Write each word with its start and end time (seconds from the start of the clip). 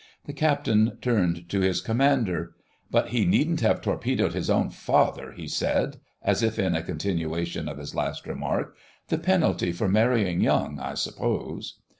The 0.25 0.33
Captain 0.33 0.97
turned 0.99 1.47
to 1.49 1.59
his 1.59 1.79
Commander. 1.79 2.55
"But 2.89 3.09
he 3.09 3.23
needn't 3.23 3.61
have 3.61 3.81
torpedoed 3.81 4.33
his 4.33 4.49
own 4.49 4.71
father," 4.71 5.33
he 5.33 5.47
said, 5.47 5.97
as 6.23 6.41
if 6.41 6.57
in 6.57 6.73
continuation 6.81 7.69
of 7.69 7.77
his 7.77 7.93
last 7.93 8.25
remark. 8.25 8.75
"The 9.09 9.19
penalty 9.19 9.71
for 9.71 9.87
marrying 9.87 10.41
young, 10.41 10.79
I 10.79 10.95
suppose." 10.95 11.77